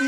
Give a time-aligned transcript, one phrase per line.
[0.00, 0.06] 你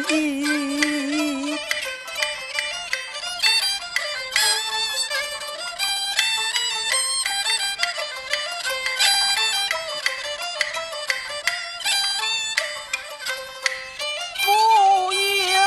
[14.43, 15.59] 不由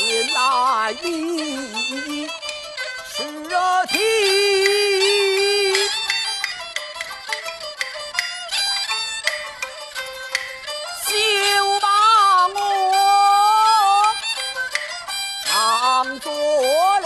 [0.00, 2.26] 引来你
[3.06, 3.54] 是热
[16.22, 16.99] โ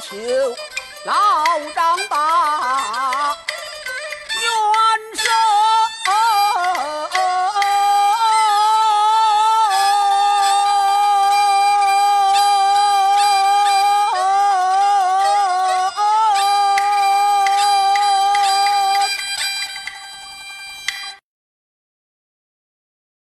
[0.00, 0.16] 求
[1.04, 1.44] 老
[1.74, 3.11] 张把。